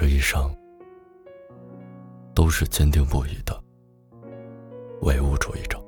[0.00, 0.50] 这一生
[2.34, 3.54] 都是坚定不移的
[5.02, 5.78] 唯物主义者。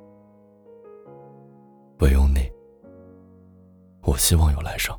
[2.01, 2.53] 唯有你，
[4.03, 4.95] 我希望有来生。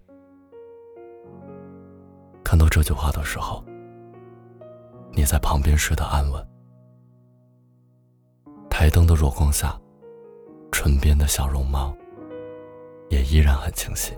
[2.44, 3.63] 看到这句话的时候，
[5.12, 6.43] 你在旁边睡得安稳。
[8.68, 9.80] 台灯的弱光下，
[10.71, 11.95] 唇边的小绒毛
[13.11, 14.18] 也依然很清晰。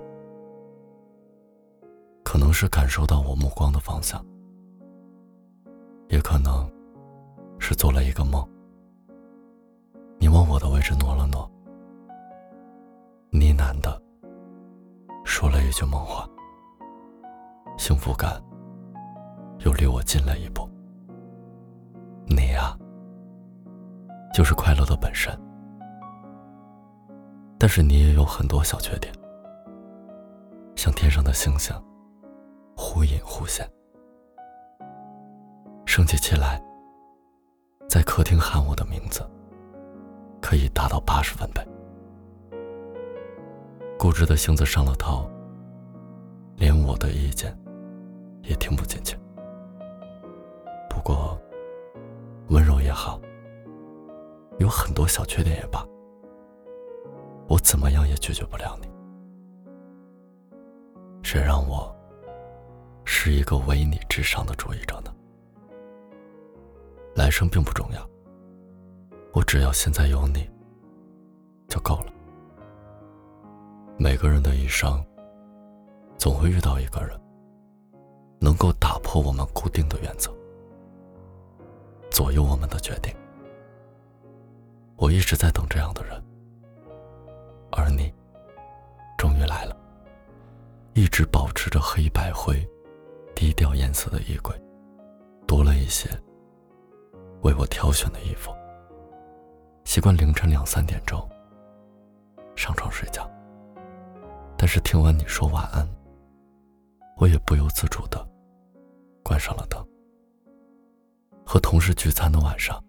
[2.23, 4.25] 可能是感受到我目光的方向。
[6.07, 6.69] 也可能
[7.59, 8.47] 是做了一个梦，
[10.19, 11.49] 你往我的位置挪了挪，
[13.31, 14.01] 呢喃的
[15.23, 16.29] 说了一句梦话，
[17.77, 18.41] 幸福感
[19.65, 20.69] 又离我近了一步。
[22.27, 22.77] 你呀，
[24.33, 25.31] 就是快乐的本身，
[27.57, 29.13] 但是你也有很多小缺点，
[30.75, 31.75] 像天上的星星，
[32.75, 33.67] 忽隐忽现。
[35.95, 36.61] 生起气来，
[37.87, 39.25] 在客厅喊我的名字，
[40.41, 41.65] 可以达到八十分贝。
[43.97, 45.25] 固执的性子上了头，
[46.57, 47.57] 连我的意见
[48.41, 49.17] 也听不进去。
[50.89, 51.39] 不过，
[52.49, 53.17] 温柔也好，
[54.59, 55.81] 有很多小缺点也罢，
[57.47, 58.89] 我怎么样也拒绝不了你。
[61.23, 61.89] 谁让我
[63.05, 65.14] 是一个唯你至上的主义者呢？
[67.15, 68.09] 来生并不重要，
[69.31, 70.47] 我只要现在有你
[71.69, 72.11] 就够了。
[73.97, 75.01] 每个人的一生，
[76.17, 77.17] 总会遇到一个人，
[78.41, 80.29] 能够打破我们固定的原则，
[82.11, 83.15] 左右我们的决定。
[84.97, 86.21] 我一直在等这样的人，
[87.71, 88.13] 而你，
[89.17, 89.75] 终于来了。
[90.93, 92.55] 一直保持着黑白灰、
[93.33, 94.53] 低调颜色的衣柜，
[95.47, 96.09] 多了一些。
[97.45, 98.51] 为我挑选的衣服，
[99.83, 101.19] 习惯凌晨两三点钟
[102.55, 103.29] 上床睡觉。
[104.57, 105.87] 但是听完你说晚安，
[107.17, 108.27] 我也不由自主的
[109.23, 109.79] 关上了灯。
[111.45, 112.83] 和同事聚餐的晚上，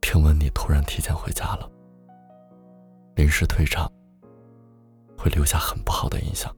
[0.00, 1.68] 听闻你突然提前回家了，
[3.16, 3.90] 临时退场
[5.18, 6.54] 会留下很不好的印象，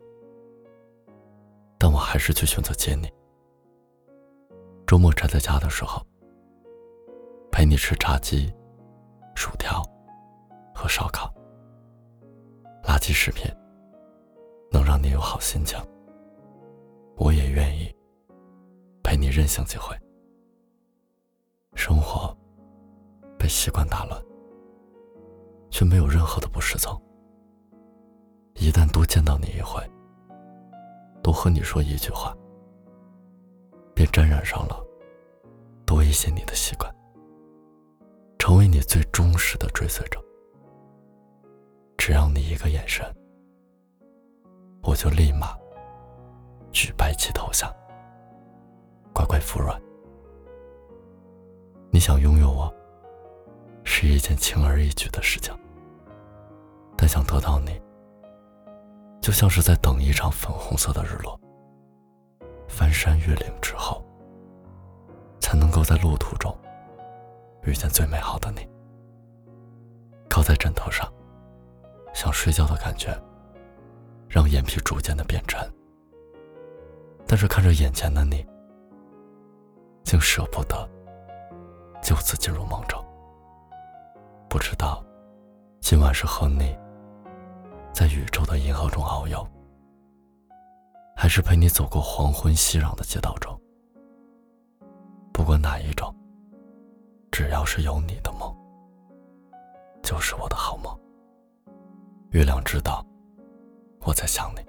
[1.79, 3.11] 但我还是去选择接你。
[4.87, 6.07] 周末宅在家的时候。
[7.73, 8.53] 你吃炸鸡、
[9.35, 9.83] 薯条
[10.75, 11.33] 和烧烤，
[12.85, 13.51] 垃圾食品
[14.71, 15.79] 能让你有好心情。
[17.17, 17.91] 我也愿意
[19.03, 19.97] 陪你任性几回。
[21.75, 22.37] 生活
[23.39, 24.23] 被习惯打乱，
[25.71, 26.95] 却没有任何的不适从。
[28.57, 29.83] 一旦多见到你一回，
[31.23, 32.37] 多和你说一句话，
[33.95, 34.79] 便沾染上了
[35.87, 36.95] 多一些你的习惯。
[38.43, 40.21] 成为你最忠实的追随者，
[41.97, 43.07] 只要你一个眼神，
[44.83, 45.57] 我就立马
[46.73, 47.73] 举白旗投降，
[49.15, 49.81] 乖乖服软。
[51.93, 52.75] 你想拥有我，
[53.85, 55.57] 是一件轻而易举的事情，
[56.97, 57.81] 但想得到你，
[59.21, 61.41] 就像是在等一场粉红色的日落。
[62.67, 64.05] 翻山越岭之后，
[65.39, 66.53] 才能够在路途中。
[67.65, 68.69] 遇见最美好的你，
[70.29, 71.09] 靠在枕头上，
[72.13, 73.17] 想睡觉的感觉，
[74.29, 75.61] 让眼皮逐渐的变沉。
[77.27, 78.45] 但是看着眼前的你，
[80.03, 80.89] 竟舍不得
[82.03, 83.03] 就此进入梦中。
[84.49, 85.03] 不知道
[85.81, 86.77] 今晚是和你
[87.93, 89.47] 在宇宙的银河中遨游，
[91.17, 93.57] 还是陪你走过黄昏熙攘的街道中。
[95.33, 96.13] 不管哪一种。
[97.33, 98.55] 只要是有你的梦，
[100.03, 100.95] 就是我的好梦。
[102.33, 103.05] 月亮知道
[104.03, 104.61] 我在想你，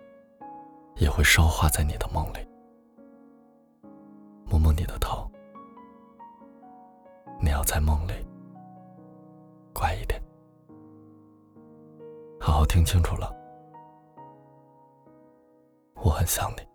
[0.96, 2.40] 也会烧化在你的梦里。
[4.46, 5.30] 摸摸你的头，
[7.42, 8.14] 你要在梦里
[9.74, 10.22] 乖一点，
[12.40, 13.30] 好好听清楚了。
[15.96, 16.66] 我很想你，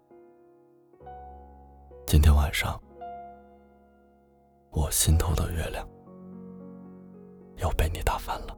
[2.06, 2.78] 今天晚上。
[4.70, 5.88] 我心头的月亮，
[7.56, 8.56] 又被你打翻了。